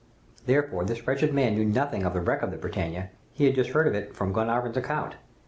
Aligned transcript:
"Therefore 0.47 0.83
this 0.83 1.05
wretched 1.05 1.31
man 1.31 1.53
knew 1.53 1.63
nothing 1.63 2.01
of 2.01 2.13
the 2.15 2.21
wreck 2.21 2.41
of 2.41 2.49
the 2.49 2.57
'Britannia'; 2.57 3.11
he 3.33 3.45
had 3.45 3.53
just 3.53 3.69
heard 3.69 3.85
of 3.85 3.93
it 3.93 4.15
from 4.15 4.33
Glenarvan's 4.33 4.75
account. 4.77 5.13